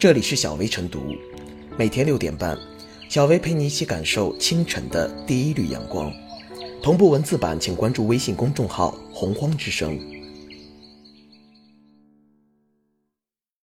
[0.00, 1.14] 这里是小薇晨读，
[1.76, 2.58] 每天六点半，
[3.10, 6.10] 小薇陪你一起感受清晨的第一缕阳光。
[6.82, 10.00] 同步文字版，请关注微信公众号“洪荒之声”。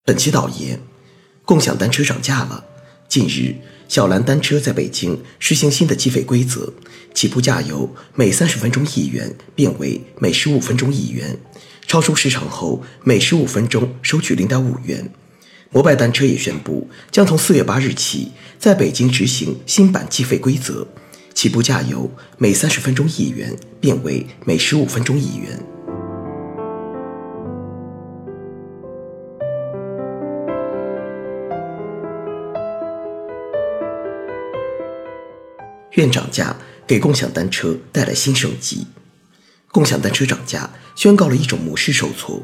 [0.03, 0.77] 本期导言：
[1.45, 2.65] 共享单车涨价了。
[3.07, 3.55] 近日，
[3.87, 6.73] 小蓝单车在北京实行新的计费规则，
[7.13, 11.39] 起步价由每三十分钟一元变为每十五分钟一元，
[11.87, 15.09] 超出时长后每十五分钟收取零点五元。
[15.69, 20.87] 摩拜单车也宣布，将从四月八日起在北京执行新版计费规则，
[21.33, 25.59] 起步价由每三十分钟一元变为每十五分钟一元。
[35.91, 38.85] 愿涨价给共享单车带来新生机。
[39.71, 42.41] 共享单车涨价，宣告了一种模式受挫。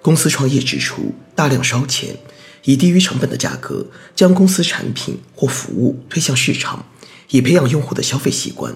[0.00, 2.16] 公司创业之初，大量烧钱。
[2.64, 6.84] 以低于成本的价格将公司产品或服务推向市场，
[7.30, 8.74] 以培养用户的消费习惯。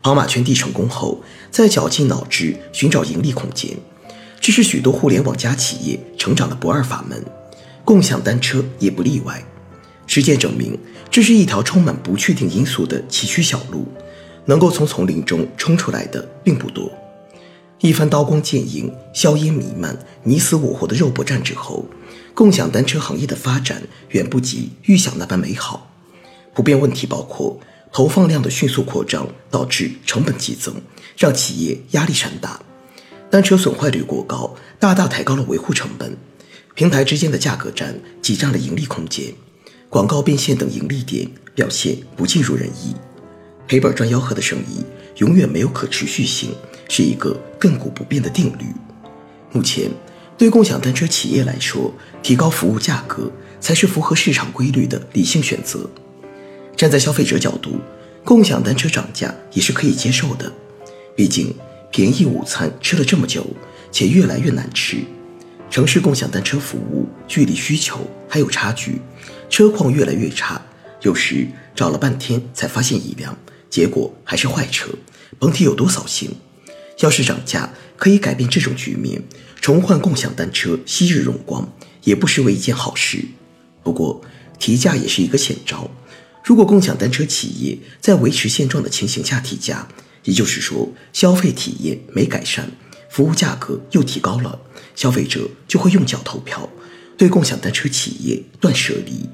[0.00, 3.76] 跑马圈地成功后，再绞尽脑汁寻找盈利空间，
[4.40, 7.24] 这是许多互联网加企业成长的不二法门。
[7.84, 9.42] 共享单车也不例外。
[10.06, 10.78] 实践证明，
[11.10, 13.86] 这是一条充满不确定因素的崎岖小路，
[14.46, 16.90] 能够从丛林中冲出来的并不多。
[17.80, 21.84] 一番刀光剑影、硝烟弥漫、你死我活的肉搏战之后。
[22.34, 25.90] 共享单车行业的发展远不及预想那般美好，
[26.54, 27.58] 普遍问题包括
[27.92, 30.80] 投放量的迅速扩张导致成本激增，
[31.16, 32.60] 让企业压力山大；
[33.28, 36.12] 单车损坏率过高，大大抬高了维护成本；
[36.76, 39.32] 平台之间的价格战挤占了盈利空间；
[39.88, 42.94] 广告变现等盈利点表现不尽如人意；
[43.68, 44.82] 赔本赚吆喝的生意
[45.18, 46.52] 永远没有可持续性，
[46.88, 48.64] 是一个亘古不变的定律。
[49.52, 49.88] 目前。
[50.38, 53.28] 对共享单车企业来说，提高服务价格
[53.60, 55.90] 才是符合市场规律的理性选择。
[56.76, 57.80] 站在消费者角度，
[58.24, 60.52] 共享单车涨价也是可以接受的。
[61.16, 61.52] 毕竟，
[61.90, 63.44] 便宜午餐吃了这么久，
[63.90, 64.98] 且越来越难吃。
[65.68, 69.00] 城市共享单车服务距离需求还有差距，
[69.50, 70.62] 车况越来越差，
[71.02, 73.36] 有时找了半天才发现一辆，
[73.70, 74.90] 结果还是坏车，
[75.38, 76.30] 甭提有多扫兴。
[77.00, 79.22] 要是涨价可以改变这种局面。
[79.60, 81.70] 重焕共享单车昔日荣光，
[82.04, 83.24] 也不失为一件好事。
[83.82, 84.22] 不过，
[84.58, 85.90] 提价也是一个险招。
[86.44, 89.86] 如果共享单车企业在维持现状的情形下提价，
[90.24, 92.70] 也就是说消费体验没改善，
[93.10, 94.58] 服务价格又提高了，
[94.94, 96.70] 消费者就会用脚投票，
[97.16, 99.28] 对共享单车企业断舍离。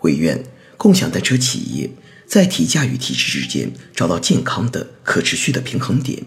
[0.00, 0.42] 唯愿
[0.76, 1.90] 共享单车企业
[2.32, 6.24] 在体价与体质之间找到健康的、可持续的平衡点。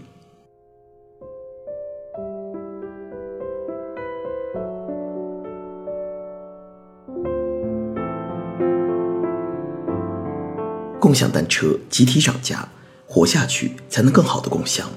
[10.99, 12.69] 共享单车集体涨价，
[13.07, 14.87] 活下去才能更好的共享。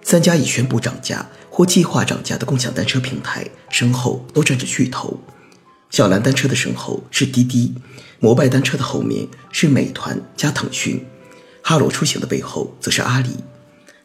[0.00, 5.18] 三家已宣布涨价或计划涨价的共享单车平台身后都站着巨头。
[5.94, 7.72] 小蓝单车的身后是滴滴，
[8.18, 11.06] 摩拜单车的后面是美团加腾讯，
[11.62, 13.28] 哈罗出行的背后则是阿里。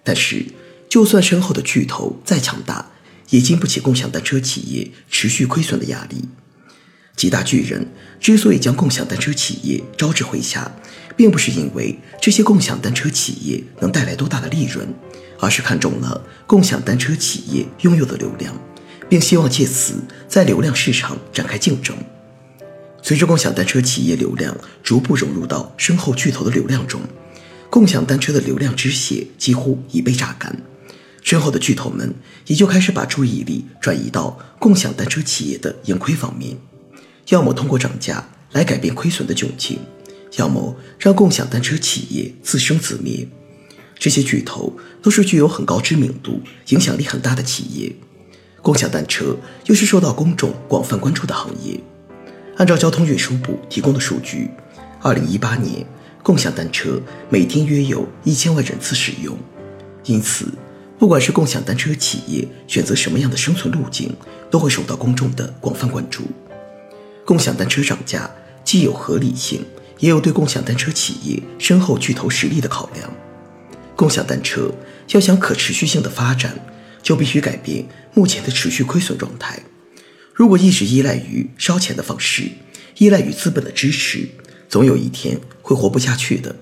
[0.04, 0.46] 但是，
[0.88, 2.92] 就算身后的巨头再强大，
[3.32, 6.26] 也经不起共享单车企业持续亏损的压力。
[7.16, 7.88] 几大巨人
[8.20, 10.72] 之所以将共享单车企业招至麾下，
[11.18, 14.88] 并不是因为这些共享单车企业能带来多大的利润，
[15.40, 18.56] 而是看中了共享单车企业拥有的流量，
[19.10, 19.96] 并希望借此
[20.28, 21.98] 在流量市场展开竞争。
[23.02, 27.02] 随着共享单车企业流量逐步融入到身后巨头的流量中，
[27.70, 30.62] 共享单车的流量之血几乎已被榨干，
[31.24, 32.14] 身后的巨头们
[32.46, 36.58] 也就开始把注意力转移到共享单车企业的盈亏方面。
[37.30, 39.80] 要么通过涨价来改变亏损的窘境，
[40.38, 43.28] 要么让共享单车企业自生自灭。
[43.98, 47.96] 这些巨头都是具有很高知名度、影响力很大的企业，
[48.62, 51.80] 共享单车又是受到公众广泛关注的行业。
[52.58, 54.52] 按照交通运输部提供的数据，
[55.02, 55.86] 二零一八年
[56.22, 59.38] 共享单车每天约有一千万人次使用。
[60.04, 60.48] 因此，
[60.98, 64.14] 不管是共享单车企业选择什么样的生存路径，
[64.52, 66.24] 都会受到公众的广泛关注。
[67.26, 68.30] 共享单车涨价
[68.64, 69.64] 既有合理性，
[70.00, 73.10] 也有对共享单车企业身后巨头实力的考量。
[73.96, 74.70] 共享单车
[75.12, 76.58] 要想可持续性的发展，
[77.10, 79.64] 就必须改变目前的持续亏损状态。
[80.32, 82.52] 如果一直依赖于烧钱的方式，
[83.00, 84.30] 依赖于资本的支持，
[84.70, 86.56] 总有一天会活不下去的。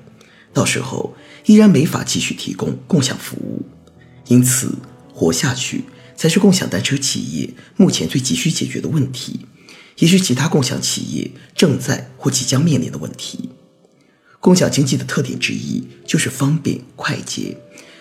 [0.53, 1.17] 到时候
[1.47, 3.65] 依然没法继续提供共享服务。
[4.27, 4.73] 因此，
[5.13, 5.83] 活下去
[6.15, 9.41] 才是共享单车企业目前最急需解决的问题。
[9.97, 13.49] 也是其他共享企业正在或即将面临的问题。
[14.39, 17.57] 共享经济的特点之一就是方便快捷，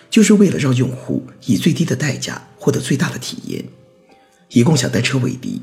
[0.09, 3.65] 就是为了让用户以最低的代价获得最大的体验。
[4.49, 5.61] 以共享单车为例，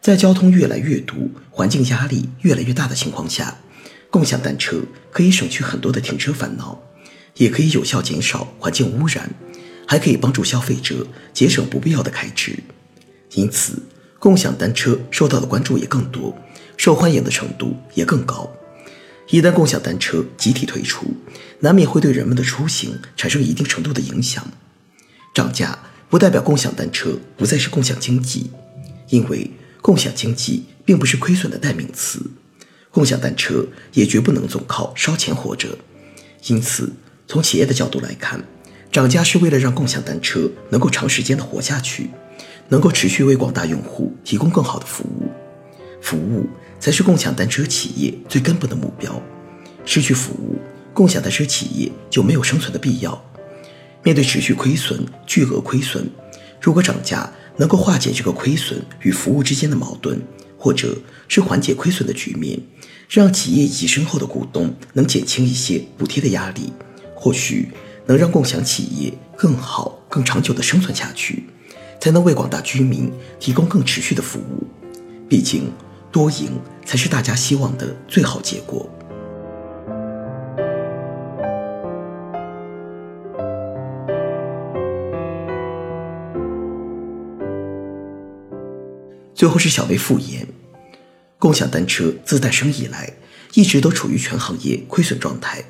[0.00, 3.56] 在交通越来越堵、环境压力越来越大的情况下，
[4.10, 6.82] 共享单车可以省去很多的停车烦恼，
[7.36, 9.30] 也可以有效减少环境污染，
[9.86, 12.58] 还可以帮助消费者节省不必要的开支。
[13.34, 13.80] 因此，
[14.18, 16.36] 共享单车受到的关注也更多，
[16.76, 18.50] 受欢迎的程度也更高。
[19.28, 21.06] 一旦共享单车集体推出，
[21.60, 24.46] 难免会对人们的出行产生一定程度的影响。
[25.32, 25.78] 涨价
[26.08, 28.50] 不代表共享单车不再是共享经济，
[29.08, 29.50] 因为
[29.80, 32.20] 共享经济并不是亏损的代名词，
[32.90, 35.78] 共享单车也绝不能总靠烧钱活着。
[36.46, 36.92] 因此，
[37.26, 38.44] 从企业的角度来看，
[38.92, 42.10] 涨价是为了让共享单车能够长时间的活下去。
[42.70, 45.30] 能够持续为广大用户提供更好的服务，
[46.00, 46.48] 服务
[46.84, 49.10] 才是共享单车企业最根本的目标。
[49.86, 50.58] 失去服务，
[50.92, 53.24] 共享单车企业就没有生存的必要。
[54.02, 56.06] 面对持续亏损、巨额亏损，
[56.60, 60.20] 如果涨价能够化解这个亏损与服务之间的矛盾，
[60.58, 60.94] 或者
[61.26, 62.60] 是缓解亏损的局面，
[63.08, 66.70] 让企业以及身后的股东能减轻一些补贴的压力，
[67.14, 67.70] 或许
[68.04, 71.44] 能让共享企业更好、更长久的生存下去。
[71.98, 73.10] 才能为广大居民
[73.40, 74.66] 提供更持续的服务，
[75.26, 75.72] 毕竟
[76.14, 78.88] 多赢才是大家希望的最好结果。
[89.34, 90.46] 最后是小微复言，
[91.36, 93.14] 共享单车自诞生以来
[93.54, 95.64] 一直都处于全行业亏损状态，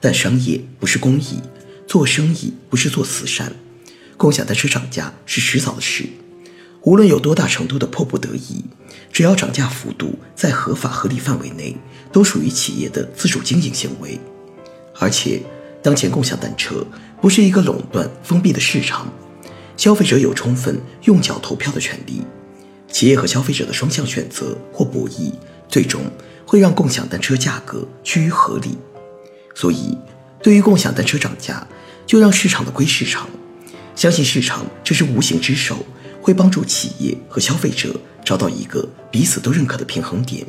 [0.00, 1.40] 但商业不是公益，
[1.86, 3.52] 做生意不是做慈善。
[4.16, 6.06] 共享单车涨价是迟早的事，
[6.82, 8.64] 无论有多大程度的迫不得已，
[9.12, 11.76] 只要涨价幅度在合法合理范围内，
[12.12, 14.18] 都属于企业的自主经营行为。
[14.98, 15.42] 而且，
[15.82, 16.86] 当前共享单车
[17.20, 19.12] 不是一个垄断封闭的市场，
[19.76, 22.22] 消费者有充分用脚投票的权利。
[22.90, 25.32] 企业和消费者的双向选择或博弈，
[25.68, 26.00] 最终
[26.46, 28.78] 会让共享单车价格趋于合理。
[29.54, 29.98] 所以，
[30.42, 31.66] 对于共享单车涨价，
[32.06, 33.28] 就让市场的归市场。
[33.94, 35.84] 相信市场这只无形之手，
[36.20, 37.94] 会帮助企业和消费者
[38.24, 40.46] 找到一个彼此都认可的平衡点，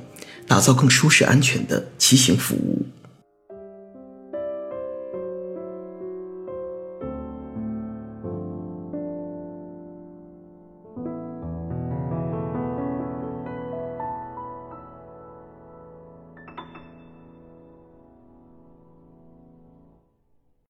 [0.47, 2.85] 打造更舒适安全的骑行服务。